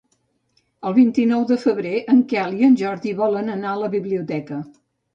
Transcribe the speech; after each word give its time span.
El 0.89 0.95
vint-i-nou 0.99 1.45
de 1.51 1.59
febrer 1.65 1.93
en 2.15 2.25
Quel 2.33 2.59
i 2.65 2.69
en 2.71 2.81
Jordi 2.83 3.17
volen 3.23 3.57
anar 3.61 3.75
a 3.77 3.79
la 3.87 3.95
biblioteca. 4.01 4.63